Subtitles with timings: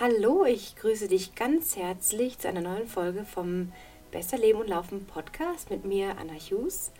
[0.00, 3.72] Hallo, ich grüße dich ganz herzlich zu einer neuen Folge vom
[4.12, 6.92] Besser Leben und Laufen Podcast mit mir, Anna Hughes.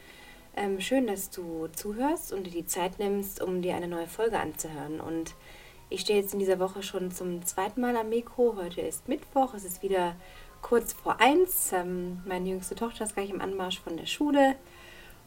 [0.56, 4.40] Ähm, schön, dass du zuhörst und dir die Zeit nimmst, um dir eine neue Folge
[4.40, 5.00] anzuhören.
[5.00, 5.34] Und
[5.90, 8.56] ich stehe jetzt in dieser Woche schon zum zweiten Mal am Mikro.
[8.56, 10.16] Heute ist Mittwoch, es ist wieder
[10.62, 11.72] kurz vor eins.
[11.72, 14.56] Ähm, meine jüngste Tochter ist gleich im Anmarsch von der Schule.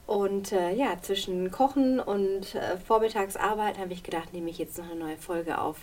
[0.08, 4.90] Und äh, ja, zwischen Kochen und äh, Vormittagsarbeit habe ich gedacht, nehme ich jetzt noch
[4.90, 5.78] eine neue Folge auf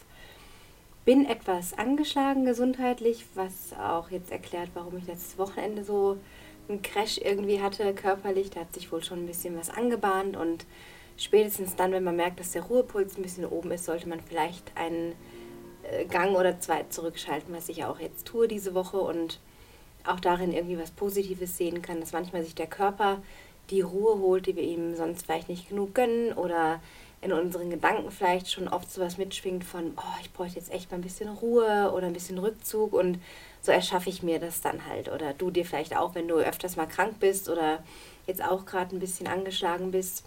[1.09, 6.19] bin etwas angeschlagen gesundheitlich, was auch jetzt erklärt, warum ich letztes Wochenende so
[6.69, 8.51] einen Crash irgendwie hatte körperlich.
[8.51, 10.67] Da hat sich wohl schon ein bisschen was angebahnt und
[11.19, 14.73] spätestens dann, wenn man merkt, dass der Ruhepuls ein bisschen oben ist, sollte man vielleicht
[14.77, 15.15] einen
[15.83, 19.41] äh, Gang oder zwei zurückschalten, was ich auch jetzt tue diese Woche und
[20.05, 23.21] auch darin irgendwie was Positives sehen kann, dass manchmal sich der Körper
[23.71, 26.81] die Ruhe holt, die wir ihm sonst vielleicht nicht genug gönnen oder
[27.21, 30.99] in unseren Gedanken vielleicht schon oft sowas mitschwingt von, oh, ich bräuchte jetzt echt mal
[30.99, 33.19] ein bisschen Ruhe oder ein bisschen Rückzug und
[33.61, 35.11] so erschaffe ich mir das dann halt.
[35.11, 37.83] Oder du dir vielleicht auch, wenn du öfters mal krank bist oder
[38.27, 40.25] jetzt auch gerade ein bisschen angeschlagen bist,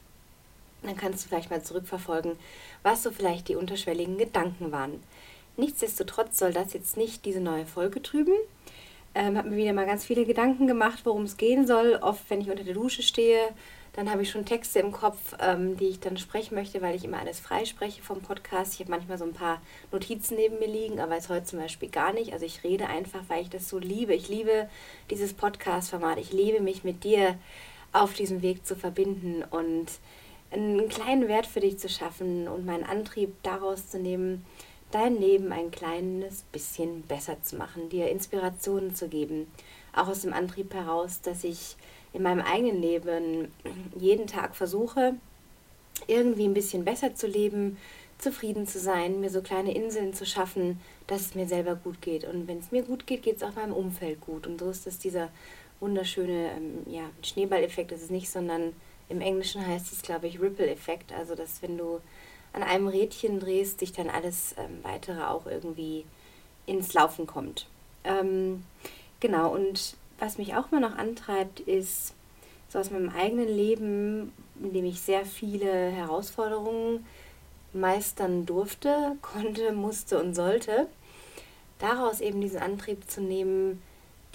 [0.84, 2.38] dann kannst du vielleicht mal zurückverfolgen,
[2.84, 5.02] was so vielleicht die unterschwelligen Gedanken waren.
[5.58, 8.34] Nichtsdestotrotz soll das jetzt nicht diese neue Folge trüben.
[9.14, 12.00] Ähm, habe mir wieder mal ganz viele Gedanken gemacht, worum es gehen soll.
[12.02, 13.50] Oft, wenn ich unter der Dusche stehe,
[13.94, 17.04] dann habe ich schon Texte im Kopf, ähm, die ich dann sprechen möchte, weil ich
[17.04, 18.74] immer alles freispreche vom Podcast.
[18.74, 21.90] Ich habe manchmal so ein paar Notizen neben mir liegen, aber jetzt heute zum Beispiel
[21.90, 22.32] gar nicht.
[22.32, 24.14] Also ich rede einfach, weil ich das so liebe.
[24.14, 24.70] Ich liebe
[25.10, 26.18] dieses Podcast-Format.
[26.20, 27.38] Ich liebe mich mit dir
[27.92, 29.88] auf diesem Weg zu verbinden und
[30.52, 34.46] einen kleinen Wert für dich zu schaffen und meinen Antrieb daraus zu nehmen,
[34.92, 39.48] dein Leben ein kleines bisschen besser zu machen, dir Inspirationen zu geben.
[39.94, 41.76] Auch aus dem Antrieb heraus, dass ich
[42.14, 43.52] in meinem eigenen Leben
[43.98, 45.16] jeden Tag versuche,
[46.08, 47.78] irgendwie ein bisschen besser zu leben,
[48.18, 52.26] zufrieden zu sein, mir so kleine Inseln zu schaffen, dass es mir selber gut geht.
[52.26, 54.46] Und wenn es mir gut geht, geht es auch meinem Umfeld gut.
[54.46, 55.30] Und so ist das dieser
[55.80, 58.74] wunderschöne ähm, ja, Schneeballeffekt ist es nicht, sondern
[59.12, 61.12] im Englischen heißt es, glaube ich, Ripple-Effekt.
[61.12, 62.00] Also, dass wenn du
[62.54, 66.06] an einem Rädchen drehst, sich dann alles ähm, weitere auch irgendwie
[66.66, 67.68] ins Laufen kommt.
[68.04, 68.64] Ähm,
[69.20, 72.14] genau, und was mich auch mal noch antreibt, ist
[72.70, 77.06] so aus meinem eigenen Leben, in dem ich sehr viele Herausforderungen
[77.74, 80.88] meistern durfte, konnte, musste und sollte,
[81.80, 83.82] daraus eben diesen Antrieb zu nehmen,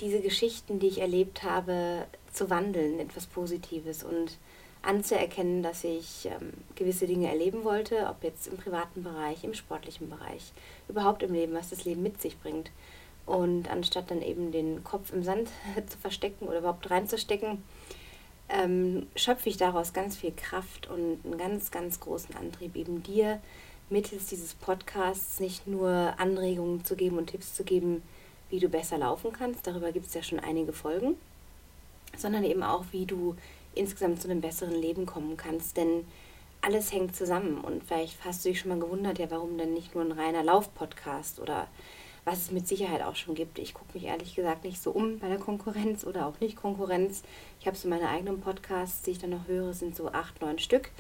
[0.01, 4.37] diese Geschichten, die ich erlebt habe, zu wandeln etwas Positives und
[4.87, 10.09] anzuerkennen, dass ich ähm, gewisse Dinge erleben wollte, ob jetzt im privaten Bereich, im sportlichen
[10.09, 10.53] Bereich,
[10.89, 12.71] überhaupt im Leben, was das Leben mit sich bringt.
[13.27, 15.49] Und anstatt dann eben den Kopf im Sand
[15.89, 17.63] zu verstecken oder überhaupt reinzustecken,
[18.49, 23.41] ähm, schöpfe ich daraus ganz viel Kraft und einen ganz, ganz großen Antrieb, eben dir
[23.91, 28.03] mittels dieses Podcasts nicht nur Anregungen zu geben und Tipps zu geben,
[28.51, 31.17] wie du besser laufen kannst, darüber gibt es ja schon einige Folgen,
[32.17, 33.37] sondern eben auch, wie du
[33.77, 35.77] insgesamt zu einem besseren Leben kommen kannst.
[35.77, 36.05] Denn
[36.63, 39.95] alles hängt zusammen und vielleicht hast du dich schon mal gewundert, ja, warum denn nicht
[39.95, 41.69] nur ein reiner Lauf-Podcast oder
[42.25, 43.61] was es mit Sicherheit auch schon gibt.
[43.61, 47.23] Ich gucke mich ehrlich gesagt nicht so um bei der Konkurrenz oder auch nicht Konkurrenz.
[47.61, 50.59] Ich habe so meine eigenen Podcasts, die ich dann noch höre, sind so acht, neun
[50.59, 50.91] Stück,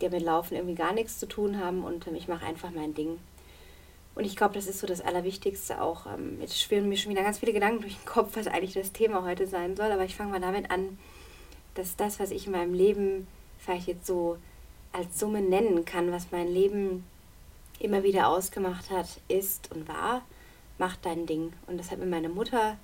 [0.00, 2.94] die mit Laufen irgendwie gar nichts zu tun haben und ähm, ich mache einfach mein
[2.94, 3.18] Ding.
[4.14, 6.06] Und ich glaube, das ist so das Allerwichtigste auch.
[6.06, 8.92] Ähm, jetzt schwirren mir schon wieder ganz viele Gedanken durch den Kopf, was eigentlich das
[8.92, 9.90] Thema heute sein soll.
[9.90, 10.98] Aber ich fange mal damit an,
[11.74, 13.26] dass das, was ich in meinem Leben
[13.58, 14.38] vielleicht jetzt so
[14.92, 17.04] als Summe nennen kann, was mein Leben
[17.78, 20.22] immer wieder ausgemacht hat, ist und war,
[20.78, 21.52] mach dein Ding.
[21.66, 22.76] Und das hat mir meine Mutter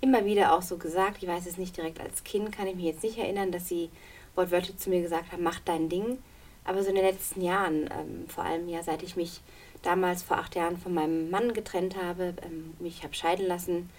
[0.00, 1.22] immer wieder auch so gesagt.
[1.22, 3.90] Ich weiß es nicht direkt als Kind, kann ich mich jetzt nicht erinnern, dass sie
[4.34, 6.18] wortwörtlich zu mir gesagt hat, mach dein Ding.
[6.64, 9.40] Aber so in den letzten Jahren, ähm, vor allem ja, seit ich mich
[9.82, 13.90] damals vor acht Jahren von meinem Mann getrennt habe, ähm, mich habe scheiden lassen,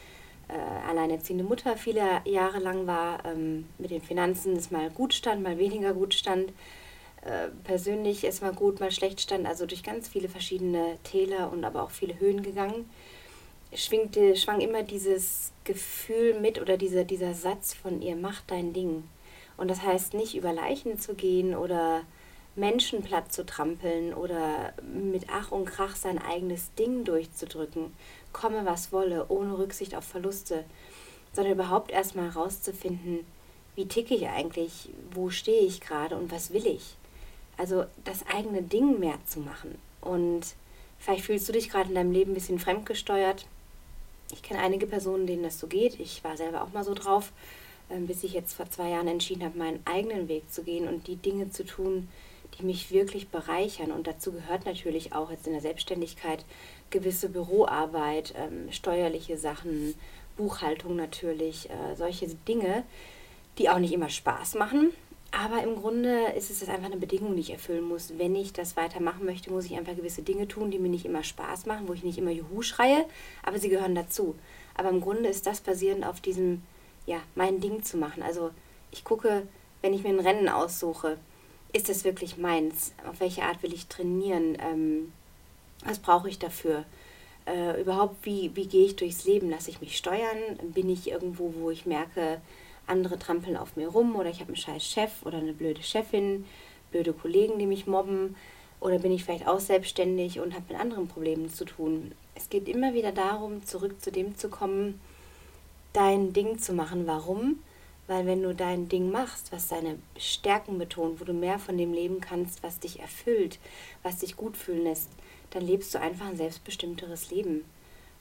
[0.47, 5.43] äh, alleinerziehende Mutter viele Jahre lang war, ähm, mit den Finanzen es mal gut stand,
[5.43, 6.51] mal weniger gut stand,
[7.23, 11.63] äh, persönlich es mal gut, mal schlecht stand, also durch ganz viele verschiedene Täler und
[11.63, 12.85] aber auch viele Höhen gegangen
[13.77, 19.03] schwingte, schwang immer dieses Gefühl mit oder dieser, dieser Satz von ihr, mach dein Ding.
[19.57, 22.01] Und das heißt nicht über Leichen zu gehen oder
[22.55, 27.93] Menschen platt zu trampeln oder mit Ach und Krach sein eigenes Ding durchzudrücken,
[28.35, 30.65] komme was wolle, ohne Rücksicht auf Verluste,
[31.33, 33.25] sondern überhaupt erstmal herauszufinden,
[33.75, 36.95] wie ticke ich eigentlich, wo stehe ich gerade und was will ich.
[37.57, 40.55] Also das eigene Ding mehr zu machen und
[41.05, 43.45] Vielleicht fühlst du dich gerade in deinem Leben ein bisschen fremdgesteuert.
[44.33, 45.99] Ich kenne einige Personen, denen das so geht.
[45.99, 47.31] Ich war selber auch mal so drauf,
[47.91, 51.07] ähm, bis ich jetzt vor zwei Jahren entschieden habe, meinen eigenen Weg zu gehen und
[51.07, 52.09] die Dinge zu tun,
[52.57, 53.91] die mich wirklich bereichern.
[53.91, 56.45] Und dazu gehört natürlich auch jetzt in der Selbstständigkeit
[56.89, 59.95] gewisse Büroarbeit, ähm, steuerliche Sachen,
[60.37, 62.83] Buchhaltung natürlich, äh, solche Dinge,
[63.57, 64.91] die auch nicht immer Spaß machen.
[65.31, 68.17] Aber im Grunde ist es einfach eine Bedingung, die ich erfüllen muss.
[68.17, 71.23] Wenn ich das weitermachen möchte, muss ich einfach gewisse Dinge tun, die mir nicht immer
[71.23, 73.05] Spaß machen, wo ich nicht immer Juhu schreie,
[73.43, 74.35] aber sie gehören dazu.
[74.75, 76.61] Aber im Grunde ist das basierend auf diesem,
[77.05, 78.23] ja, mein Ding zu machen.
[78.23, 78.51] Also
[78.91, 79.45] ich gucke,
[79.81, 81.17] wenn ich mir ein Rennen aussuche,
[81.75, 82.93] ist das wirklich meins?
[83.05, 84.57] Auf welche Art will ich trainieren?
[84.61, 85.11] Ähm,
[85.83, 86.85] was brauche ich dafür?
[87.45, 89.49] Äh, überhaupt, wie, wie gehe ich durchs Leben?
[89.49, 90.37] Lasse ich mich steuern?
[90.73, 92.39] Bin ich irgendwo, wo ich merke,
[92.87, 96.45] andere trampeln auf mir rum oder ich habe einen scheiß Chef oder eine blöde Chefin,
[96.91, 98.37] blöde Kollegen, die mich mobben
[98.79, 102.13] oder bin ich vielleicht auch selbstständig und habe mit anderen Problemen zu tun.
[102.35, 105.01] Es geht immer wieder darum, zurück zu dem zu kommen,
[105.91, 107.05] dein Ding zu machen.
[107.05, 107.59] Warum?
[108.07, 111.91] Weil wenn du dein Ding machst, was deine Stärken betont, wo du mehr von dem
[111.91, 113.59] leben kannst, was dich erfüllt,
[114.03, 115.09] was dich gut fühlen lässt,
[115.49, 117.65] dann lebst du einfach ein selbstbestimmteres Leben.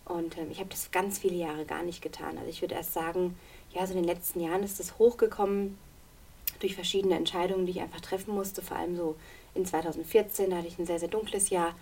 [0.04, 2.38] Und ähm, ich habe das ganz viele Jahre gar nicht getan.
[2.38, 3.36] Also ich würde erst sagen,
[3.72, 5.78] ja, so in den letzten Jahren ist das hochgekommen
[6.60, 8.62] durch verschiedene Entscheidungen, die ich einfach treffen musste.
[8.62, 9.16] Vor allem so
[9.54, 11.74] in 2014, da hatte ich ein sehr, sehr dunkles Jahr.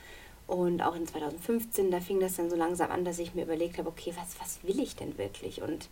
[0.47, 3.79] Und auch in 2015, da fing das dann so langsam an, dass ich mir überlegt
[3.79, 5.63] habe, okay, was, was will ich denn wirklich?
[5.63, 5.89] Und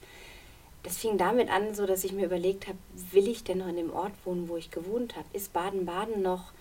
[0.82, 2.78] das fing damit an, so dass ich mir überlegt habe,
[3.12, 5.26] will ich denn noch in dem Ort wohnen, wo ich gewohnt habe?
[5.32, 6.52] Ist Baden-Baden noch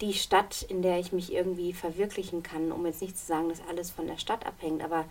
[0.00, 3.60] die Stadt, in der ich mich irgendwie verwirklichen kann, um jetzt nicht zu sagen, dass
[3.68, 5.04] alles von der Stadt abhängt, aber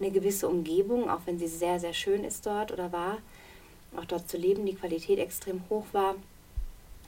[0.00, 3.18] eine gewisse Umgebung, auch wenn sie sehr, sehr schön ist dort oder war,
[3.96, 6.16] auch dort zu leben, die Qualität extrem hoch war,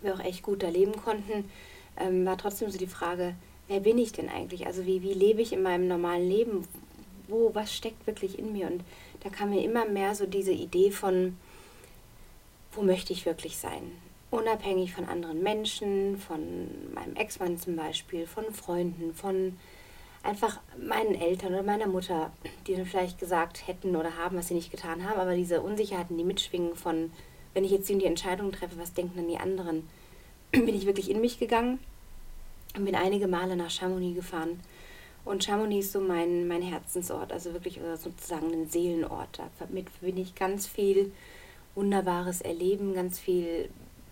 [0.02, 1.50] wir auch echt gut da leben konnten,
[1.96, 3.34] ähm, war trotzdem so die Frage,
[3.68, 4.66] wer bin ich denn eigentlich?
[4.66, 6.68] Also wie, wie lebe ich in meinem normalen Leben?
[7.28, 8.66] Wo, was steckt wirklich in mir?
[8.66, 8.82] Und
[9.20, 11.36] da kam mir immer mehr so diese Idee von,
[12.72, 13.92] wo möchte ich wirklich sein?
[14.30, 16.40] Unabhängig von anderen Menschen, von
[16.92, 19.56] meinem Ex-Mann zum Beispiel, von Freunden, von
[20.24, 22.32] einfach meinen Eltern oder meiner Mutter,
[22.66, 26.16] die dann vielleicht gesagt hätten oder haben, was sie nicht getan haben, aber diese Unsicherheiten,
[26.16, 27.12] die mitschwingen von,
[27.52, 29.88] wenn ich jetzt die Entscheidung treffe, was denken dann die anderen,
[30.50, 31.78] bin ich wirklich in mich gegangen
[32.76, 34.60] und bin einige Male nach Chamonix gefahren.
[35.24, 39.40] Und Chamonix ist so mein, mein Herzensort, also wirklich sozusagen ein Seelenort.
[39.58, 41.12] Damit bin ich ganz viel
[41.74, 43.70] wunderbares Erleben, ganz viel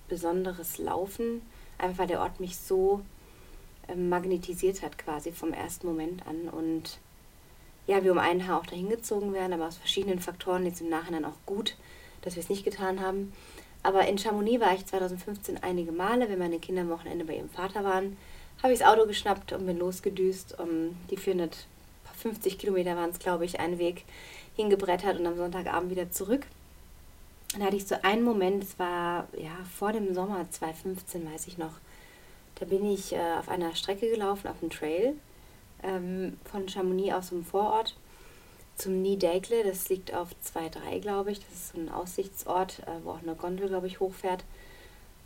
[0.08, 1.42] besonderes Laufen,
[1.78, 3.02] einfach weil der Ort mich so
[3.88, 6.98] ähm, magnetisiert hat quasi vom ersten Moment an und
[7.86, 10.88] ja, wir um ein Haar auch dahin gezogen werden, aber aus verschiedenen Faktoren jetzt im
[10.88, 11.76] Nachhinein auch gut,
[12.22, 13.32] dass wir es nicht getan haben.
[13.82, 17.48] Aber in Chamonix war ich 2015 einige Male, wenn meine Kinder am Wochenende bei ihrem
[17.48, 18.16] Vater waren,
[18.62, 20.58] habe ich das Auto geschnappt und bin losgedüst.
[20.58, 24.04] Um die 450 Kilometer waren es, glaube ich, einen Weg
[24.56, 26.46] hingebrettert und am Sonntagabend wieder zurück.
[27.52, 31.58] Dann hatte ich so einen Moment, es war ja vor dem Sommer 2015, weiß ich
[31.58, 31.72] noch,
[32.56, 35.14] da bin ich äh, auf einer Strecke gelaufen, auf einem Trail
[35.82, 37.96] ähm, von Chamonix aus dem Vorort
[38.76, 39.64] zum Niedägle.
[39.64, 41.40] Das liegt auf 2,3, glaube ich.
[41.40, 44.44] Das ist so ein Aussichtsort, äh, wo auch eine Gondel, glaube ich, hochfährt.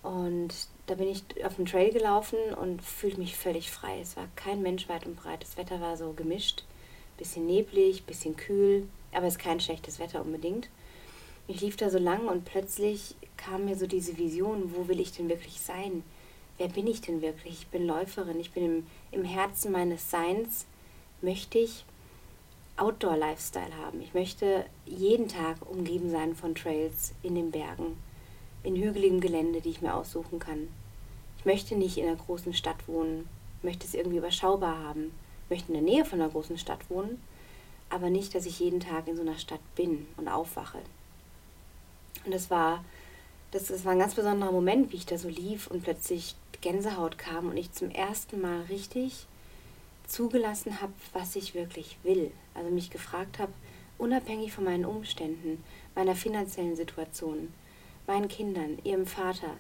[0.07, 0.55] Und
[0.87, 3.99] da bin ich auf dem Trail gelaufen und fühlte mich völlig frei.
[4.01, 5.43] Es war kein Mensch weit und breit.
[5.43, 6.65] Das Wetter war so gemischt.
[7.19, 10.69] Bisschen neblig, bisschen kühl, aber es ist kein schlechtes Wetter unbedingt.
[11.49, 15.13] Ich lief da so lang und plötzlich kam mir so diese Vision, wo will ich
[15.13, 16.03] denn wirklich sein?
[16.59, 17.61] wer bin ich denn wirklich?
[17.61, 20.67] Ich bin Läuferin, ich bin im, im Herzen meines Seins,
[21.21, 21.85] möchte ich
[22.77, 24.01] Outdoor-Lifestyle haben.
[24.03, 27.97] Ich möchte jeden Tag umgeben sein von Trails in den Bergen,
[28.67, 30.69] in hügeligem Gelände, die ich mir aussuchen kann.
[31.39, 33.29] Ich möchte nicht in einer großen Stadt wohnen,
[33.63, 35.13] möchte es irgendwie überschaubar haben,
[35.49, 37.21] möchte in der Nähe von einer großen Stadt wohnen,
[37.89, 40.79] aber nicht, dass ich jeden Tag in so einer Stadt bin und aufwache.
[42.25, 42.85] Und das war,
[43.53, 47.19] das, das war ein ganz besonderer Moment, wie ich da so lief und plötzlich Gänsehaut
[47.19, 49.27] kam und ich zum ersten Mal richtig
[50.09, 52.33] zugelassen habe, was ich wirklich will.
[52.55, 53.53] Also mich gefragt habe,
[53.99, 55.63] unabhängig von meinen Umständen,
[55.95, 57.53] meiner finanziellen Situation,
[58.07, 59.57] meinen Kindern, ihrem Vater,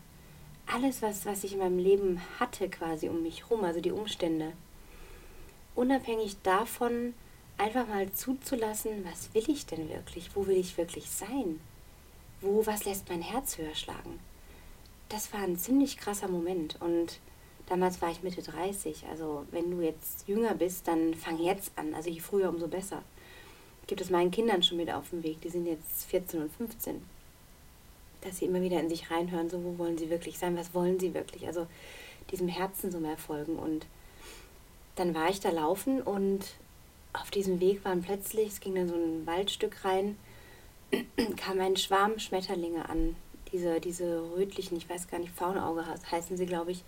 [0.66, 4.52] alles, was, was ich in meinem Leben hatte quasi um mich herum, also die Umstände,
[5.74, 7.14] unabhängig davon
[7.58, 11.60] einfach mal zuzulassen, was will ich denn wirklich, wo will ich wirklich sein,
[12.40, 14.18] wo, was lässt mein Herz höher schlagen
[15.08, 16.80] das war ein ziemlich krasser Moment.
[16.80, 17.20] Und
[17.66, 19.06] damals war ich Mitte 30.
[19.10, 21.94] Also wenn du jetzt jünger bist, dann fang jetzt an.
[21.94, 23.02] Also je früher, umso besser.
[23.86, 25.40] Gebe es meinen Kindern schon mit auf den Weg.
[25.42, 27.02] Die sind jetzt 14 und 15.
[28.26, 30.98] Dass sie immer wieder in sich reinhören, so wo wollen sie wirklich sein, was wollen
[30.98, 31.46] sie wirklich.
[31.46, 31.66] Also
[32.30, 33.56] diesem Herzen so mehr folgen.
[33.56, 33.86] Und
[34.96, 36.44] dann war ich da laufen und
[37.12, 40.16] auf diesem Weg waren plötzlich, es ging dann so ein Waldstück rein,
[41.36, 43.16] kam ein Schwarm Schmetterlinge an.
[43.52, 46.82] Diese, diese rötlichen, ich weiß gar nicht, Faunauge heißen sie, glaube ich.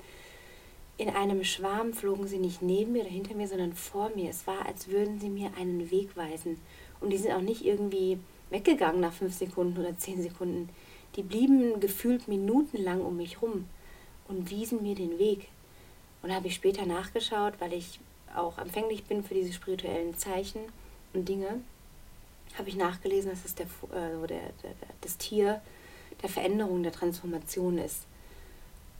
[0.96, 4.30] In einem Schwarm flogen sie nicht neben mir oder hinter mir, sondern vor mir.
[4.30, 6.58] Es war, als würden sie mir einen Weg weisen.
[7.00, 8.18] Und die sind auch nicht irgendwie
[8.50, 10.68] weggegangen nach fünf Sekunden oder zehn Sekunden.
[11.16, 13.64] Die blieben gefühlt minutenlang um mich rum
[14.28, 15.48] und wiesen mir den Weg.
[16.22, 18.00] Und habe ich später nachgeschaut, weil ich
[18.34, 20.60] auch empfänglich bin für diese spirituellen Zeichen
[21.12, 21.60] und Dinge,
[22.56, 25.60] habe ich nachgelesen, dass es der, äh, der, der, das Tier
[26.22, 28.02] der Veränderung, der Transformation ist.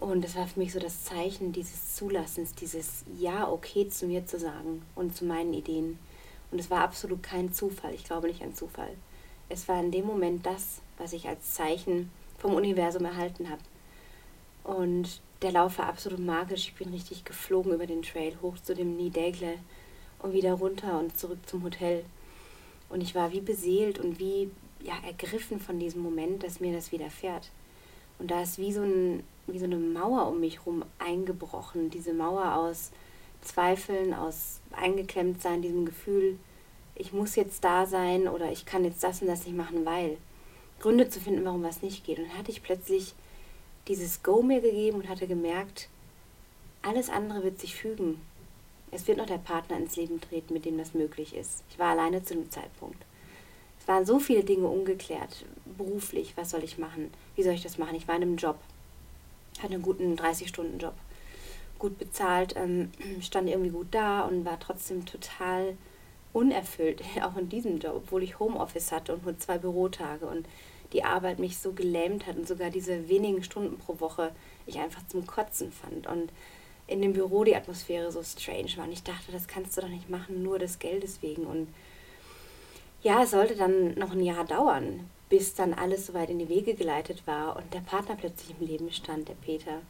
[0.00, 4.26] Und das war für mich so das Zeichen dieses Zulassens, dieses Ja, okay zu mir
[4.26, 5.98] zu sagen und zu meinen Ideen.
[6.50, 7.94] Und es war absolut kein Zufall.
[7.94, 8.94] Ich glaube nicht an Zufall.
[9.48, 13.62] Es war in dem Moment das, was ich als Zeichen vom Universum erhalten habe.
[14.64, 16.68] Und der Lauf war absolut magisch.
[16.68, 19.54] Ich bin richtig geflogen über den Trail hoch zu dem Nidägle
[20.18, 22.04] und wieder runter und zurück zum Hotel.
[22.88, 24.50] Und ich war wie beseelt und wie
[24.82, 27.50] ja, ergriffen von diesem Moment, dass mir das widerfährt.
[28.18, 31.90] Und da ist wie so, ein, wie so eine Mauer um mich herum eingebrochen.
[31.90, 32.90] Diese Mauer aus
[33.42, 36.38] Zweifeln, aus eingeklemmt sein, diesem Gefühl,
[36.94, 40.18] ich muss jetzt da sein oder ich kann jetzt das und das nicht machen, weil.
[40.80, 42.18] Gründe zu finden, warum was nicht geht.
[42.18, 43.14] Und dann hatte ich plötzlich
[43.88, 45.88] dieses Go mir gegeben und hatte gemerkt,
[46.82, 48.20] alles andere wird sich fügen.
[48.90, 51.62] Es wird noch der Partner ins Leben treten, mit dem das möglich ist.
[51.70, 53.04] Ich war alleine zu dem Zeitpunkt.
[53.80, 55.44] Es waren so viele Dinge ungeklärt.
[55.76, 57.12] Beruflich, was soll ich machen?
[57.36, 57.96] Wie soll ich das machen?
[57.96, 58.58] Ich war in einem Job,
[59.58, 60.94] hatte einen guten 30-Stunden-Job.
[61.78, 65.76] Gut bezahlt, ähm, stand irgendwie gut da und war trotzdem total
[66.32, 70.46] unerfüllt, auch in diesem Job, obwohl ich Homeoffice hatte und nur zwei Bürotage und
[70.92, 74.32] die Arbeit mich so gelähmt hat und sogar diese wenigen Stunden pro Woche
[74.66, 76.06] ich einfach zum Kotzen fand.
[76.06, 76.32] Und
[76.86, 78.84] in dem Büro die Atmosphäre so strange war.
[78.86, 81.44] Und ich dachte, das kannst du doch nicht machen, nur des Geldes wegen.
[81.44, 81.68] Und
[83.02, 86.74] ja, es sollte dann noch ein Jahr dauern, bis dann alles soweit in die Wege
[86.74, 89.82] geleitet war und der Partner plötzlich im Leben stand, der Peter.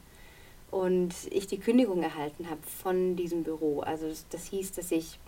[0.70, 3.80] Und ich die Kündigung erhalten habe von diesem Büro.
[3.80, 5.18] Also das, das hieß, dass ich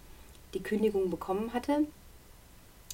[0.55, 1.87] die Kündigung bekommen hatte,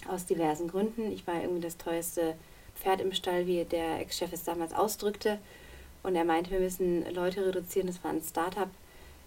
[0.08, 1.10] aus diversen Gründen.
[1.12, 2.34] Ich war irgendwie das teuerste
[2.74, 5.38] Pferd im Stall, wie der Ex-Chef es damals ausdrückte.
[6.02, 7.88] Und er meinte, wir müssen Leute reduzieren.
[7.88, 8.68] Das war ein Startup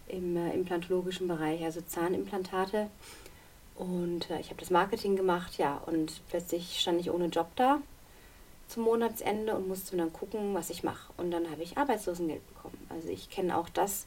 [0.07, 2.89] im äh, implantologischen Bereich, also Zahnimplantate.
[3.75, 7.81] Und äh, ich habe das Marketing gemacht, ja, und plötzlich stand ich ohne Job da
[8.67, 11.11] zum Monatsende und musste dann gucken, was ich mache.
[11.17, 12.77] Und dann habe ich Arbeitslosengeld bekommen.
[12.89, 14.05] Also ich kenne auch das,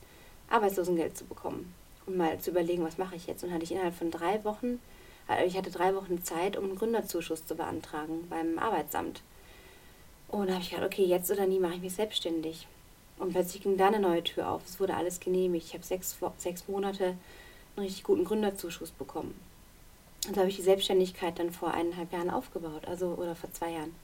[0.49, 1.75] Arbeitslosengeld zu bekommen
[2.07, 3.45] und mal zu überlegen, was mache ich jetzt.
[3.45, 4.81] Und hatte ich innerhalb von drei Wochen,
[5.29, 9.23] also ich hatte drei Wochen Zeit, um einen Gründerzuschuss zu beantragen beim Arbeitsamt.
[10.29, 12.67] Und da habe ich gedacht, okay, jetzt oder nie mache ich mich selbstständig.
[13.19, 14.63] Und plötzlich ging da eine neue Tür auf.
[14.67, 15.67] Es wurde alles genehmigt.
[15.67, 17.17] Ich habe sechs, sechs Monate
[17.77, 19.35] einen richtig guten Gründerzuschuss bekommen.
[20.27, 23.73] Und so habe ich die Selbstständigkeit dann vor eineinhalb Jahren aufgebaut, also oder vor zwei
[23.73, 23.95] Jahren.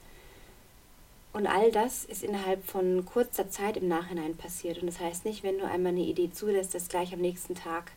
[1.31, 4.79] Und all das ist innerhalb von kurzer Zeit im Nachhinein passiert.
[4.79, 7.91] Und das heißt nicht, wenn du einmal eine Idee zulässt, dass gleich am nächsten Tag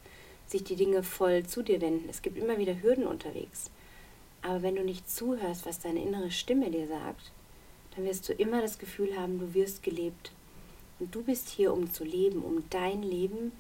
[0.47, 2.09] sich die Dinge voll zu dir wenden.
[2.11, 3.71] Es gibt immer wieder Hürden unterwegs.
[4.43, 7.33] Aber wenn du nicht zuhörst, was deine innere Stimme dir sagt,
[7.95, 10.33] dann wirst du immer das Gefühl haben, du wirst gelebt.
[10.99, 13.53] Und du bist hier, um zu leben, um dein Leben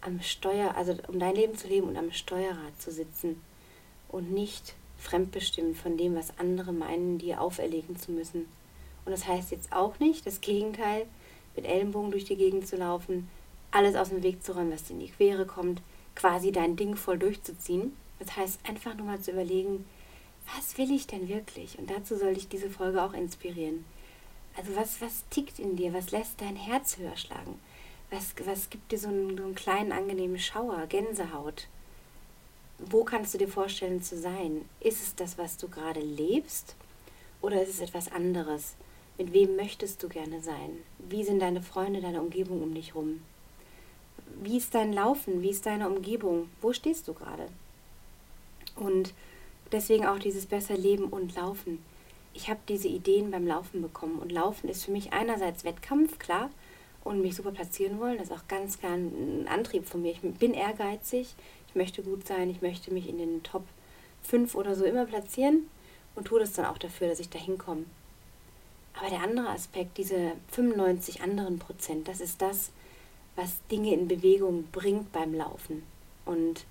[0.00, 3.40] am Steuer, also um dein Leben zu leben und am Steuerrad zu sitzen
[4.08, 8.46] und nicht fremdbestimmt von dem, was andere meinen, dir auferlegen zu müssen.
[9.04, 11.06] Und das heißt jetzt auch nicht, das Gegenteil,
[11.56, 13.28] mit Ellenbogen durch die Gegend zu laufen,
[13.70, 15.82] alles aus dem Weg zu räumen, was dir in die Quere kommt,
[16.14, 17.96] quasi dein Ding voll durchzuziehen.
[18.18, 19.84] Das heißt einfach nur mal zu überlegen,
[20.56, 21.78] was will ich denn wirklich?
[21.78, 23.84] Und dazu soll dich diese Folge auch inspirieren.
[24.56, 25.94] Also was, was tickt in dir?
[25.94, 27.58] Was lässt dein Herz höher schlagen?
[28.10, 31.68] Was, was gibt dir so einen, so einen kleinen angenehmen Schauer, Gänsehaut?
[32.78, 34.68] Wo kannst du dir vorstellen zu sein?
[34.80, 36.76] Ist es das, was du gerade lebst?
[37.40, 38.74] Oder ist es etwas anderes?
[39.22, 40.78] Mit wem möchtest du gerne sein?
[40.98, 43.22] Wie sind deine Freunde, deine Umgebung um dich rum?
[44.42, 45.42] Wie ist dein Laufen?
[45.42, 46.48] Wie ist deine Umgebung?
[46.60, 47.46] Wo stehst du gerade?
[48.74, 49.14] Und
[49.72, 51.82] Deswegen auch dieses besser Leben und Laufen.
[52.34, 56.50] Ich habe diese Ideen beim Laufen bekommen und Laufen ist für mich einerseits Wettkampf, klar,
[57.04, 58.18] und mich super platzieren wollen.
[58.18, 60.12] Das ist auch ganz klar ein Antrieb von mir.
[60.12, 61.34] Ich bin ehrgeizig,
[61.68, 63.64] ich möchte gut sein, ich möchte mich in den Top
[64.24, 65.70] 5 oder so immer platzieren
[66.14, 67.86] und tue das dann auch dafür, dass ich da hinkomme.
[68.98, 72.70] Aber der andere Aspekt, diese 95 anderen Prozent, das ist das,
[73.36, 75.82] was Dinge in Bewegung bringt beim Laufen.
[76.24, 76.64] Und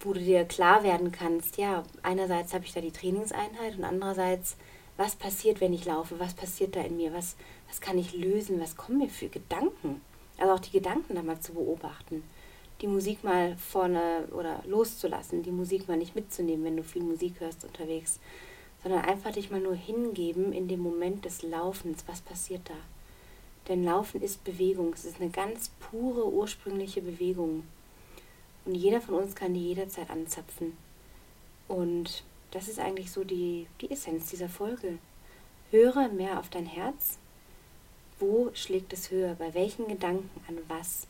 [0.00, 4.56] wo du dir klar werden kannst, ja, einerseits habe ich da die Trainingseinheit und andererseits,
[4.96, 7.36] was passiert, wenn ich laufe, was passiert da in mir, was,
[7.68, 10.00] was kann ich lösen, was kommen mir für Gedanken.
[10.38, 12.22] Also auch die Gedanken da mal zu beobachten,
[12.80, 17.34] die Musik mal vorne oder loszulassen, die Musik mal nicht mitzunehmen, wenn du viel Musik
[17.38, 18.18] hörst unterwegs,
[18.82, 22.04] sondern einfach dich mal nur hingeben in dem Moment des Laufens.
[22.06, 22.74] Was passiert da?
[23.68, 24.92] Denn Laufen ist Bewegung.
[24.92, 27.64] Es ist eine ganz pure, ursprüngliche Bewegung.
[28.64, 30.76] Und jeder von uns kann die jederzeit anzapfen.
[31.68, 34.98] Und das ist eigentlich so die, die Essenz dieser Folge.
[35.70, 37.18] Höre mehr auf dein Herz.
[38.18, 39.34] Wo schlägt es höher?
[39.34, 40.28] Bei welchen Gedanken?
[40.48, 41.06] An was?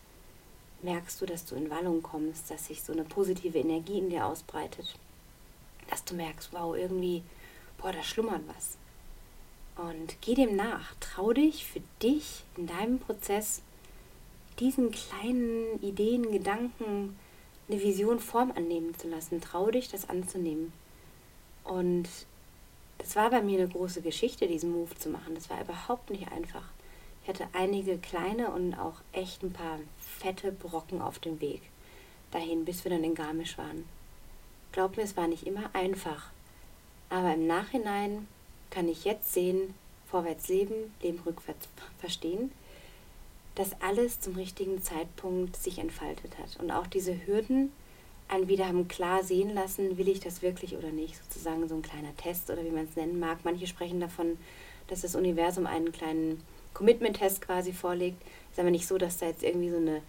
[0.83, 4.27] Merkst du, dass du in Wallung kommst, dass sich so eine positive Energie in dir
[4.27, 4.97] ausbreitet?
[5.91, 7.23] Dass du merkst, wow, irgendwie,
[7.83, 8.77] boah, da schlummert was.
[9.77, 10.95] Und geh dem nach.
[11.01, 13.63] Trau dich für dich in deinem Prozess
[14.59, 17.19] diesen kleinen Ideen, Gedanken,
[17.69, 19.41] eine Vision Form annehmen zu lassen.
[19.41, 20.73] Trau dich, das anzunehmen.
[21.65, 22.09] Und
[22.99, 25.35] das war bei mir eine große Geschichte, diesen Move zu machen.
[25.35, 26.65] Das war überhaupt nicht einfach.
[27.23, 31.63] Ich hatte einige kleine und auch echt ein paar fette Brocken auf dem Weg
[32.31, 33.85] dahin, bis wir dann in Garmisch waren.
[34.73, 36.31] Glaub mir, es war nicht immer einfach.
[37.13, 38.27] Aber im Nachhinein
[38.71, 39.75] kann ich jetzt sehen,
[40.11, 42.51] vorwärts leben, Leben rückwärts verstehen,
[43.55, 46.59] dass alles zum richtigen Zeitpunkt sich entfaltet hat.
[46.59, 47.71] Und auch diese Hürden
[48.29, 51.23] einen wieder haben klar sehen lassen, will ich das wirklich oder nicht.
[51.23, 53.41] Sozusagen so ein kleiner Test oder wie man es nennen mag.
[53.45, 54.39] Manche sprechen davon,
[54.89, 56.43] dass das Universum einen kleinen
[56.73, 58.23] Commitment-Test quasi vorlegt.
[58.51, 60.01] Ist aber nicht so, dass da jetzt irgendwie so eine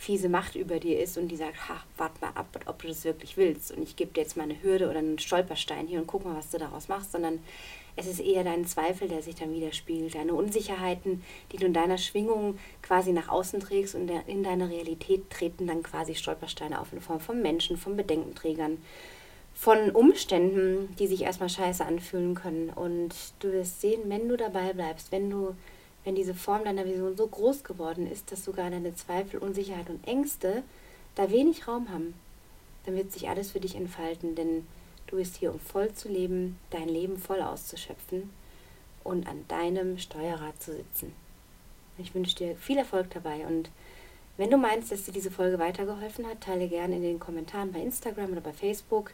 [0.00, 3.04] fiese Macht über dir ist und die sagt, ha, wart mal ab, ob du das
[3.04, 3.70] wirklich willst.
[3.70, 6.34] Und ich gebe dir jetzt mal eine Hürde oder einen Stolperstein hier und guck mal,
[6.34, 7.38] was du daraus machst, sondern
[7.96, 11.98] es ist eher dein Zweifel, der sich dann widerspiegelt, deine Unsicherheiten, die du in deiner
[11.98, 17.02] Schwingung quasi nach außen trägst und in deiner Realität treten dann quasi Stolpersteine auf in
[17.02, 18.78] Form von Menschen, von Bedenkenträgern,
[19.52, 22.70] von Umständen, die sich erstmal scheiße anfühlen können.
[22.70, 25.54] Und du wirst sehen, wenn du dabei bleibst, wenn du,
[26.04, 30.06] wenn diese Form deiner Vision so groß geworden ist, dass sogar deine Zweifel, Unsicherheit und
[30.06, 30.62] Ängste
[31.14, 32.14] da wenig Raum haben,
[32.86, 34.66] dann wird sich alles für dich entfalten, denn
[35.10, 38.30] Du bist hier, um voll zu leben, dein Leben voll auszuschöpfen
[39.02, 41.12] und an deinem Steuerrad zu sitzen.
[41.98, 43.70] Ich wünsche dir viel Erfolg dabei und
[44.36, 47.80] wenn du meinst, dass dir diese Folge weitergeholfen hat, teile gerne in den Kommentaren bei
[47.80, 49.12] Instagram oder bei Facebook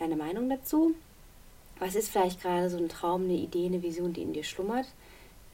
[0.00, 0.94] deine Meinung dazu.
[1.78, 4.86] Was ist vielleicht gerade so ein Traum, eine Idee, eine Vision, die in dir schlummert,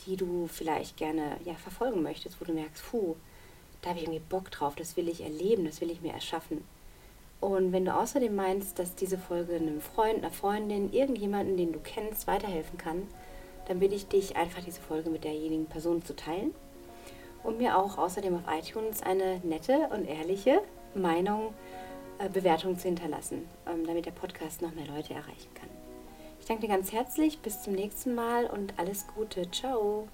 [0.06, 3.16] die du vielleicht gerne ja, verfolgen möchtest, wo du merkst, puh,
[3.80, 6.64] da habe ich irgendwie Bock drauf, das will ich erleben, das will ich mir erschaffen.
[7.40, 11.80] Und wenn du außerdem meinst, dass diese Folge einem Freund, einer Freundin, irgendjemanden, den du
[11.80, 13.08] kennst, weiterhelfen kann,
[13.66, 16.54] dann bitte ich dich, einfach diese Folge mit derjenigen Person zu teilen
[17.42, 20.62] und mir auch außerdem auf iTunes eine nette und ehrliche
[20.94, 21.52] Meinung,
[22.18, 25.71] äh, Bewertung zu hinterlassen, ähm, damit der Podcast noch mehr Leute erreichen kann.
[26.42, 29.48] Ich danke dir ganz herzlich, bis zum nächsten Mal und alles Gute.
[29.52, 30.08] Ciao.